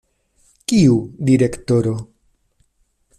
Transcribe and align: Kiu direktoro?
Kiu 0.71 0.95
direktoro? 1.29 1.95